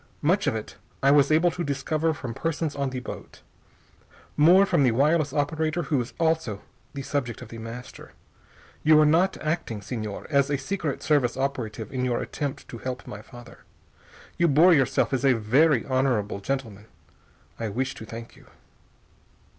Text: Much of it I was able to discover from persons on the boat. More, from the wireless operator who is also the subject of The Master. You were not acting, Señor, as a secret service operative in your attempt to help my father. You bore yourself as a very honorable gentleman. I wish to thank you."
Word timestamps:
Much 0.23 0.47
of 0.47 0.55
it 0.55 0.77
I 1.03 1.11
was 1.11 1.31
able 1.31 1.51
to 1.51 1.63
discover 1.63 2.11
from 2.11 2.33
persons 2.33 2.75
on 2.75 2.89
the 2.89 2.99
boat. 3.01 3.41
More, 4.35 4.65
from 4.65 4.81
the 4.81 4.89
wireless 4.89 5.31
operator 5.31 5.83
who 5.83 6.01
is 6.01 6.15
also 6.19 6.63
the 6.95 7.03
subject 7.03 7.39
of 7.43 7.49
The 7.49 7.59
Master. 7.59 8.13
You 8.81 8.97
were 8.97 9.05
not 9.05 9.37
acting, 9.43 9.79
Señor, 9.79 10.25
as 10.31 10.49
a 10.49 10.57
secret 10.57 11.03
service 11.03 11.37
operative 11.37 11.93
in 11.93 12.03
your 12.03 12.19
attempt 12.19 12.67
to 12.69 12.79
help 12.79 13.05
my 13.05 13.21
father. 13.21 13.59
You 14.39 14.47
bore 14.47 14.73
yourself 14.73 15.13
as 15.13 15.23
a 15.23 15.33
very 15.37 15.85
honorable 15.85 16.39
gentleman. 16.39 16.85
I 17.59 17.69
wish 17.69 17.93
to 17.93 18.03
thank 18.07 18.35
you." 18.35 18.47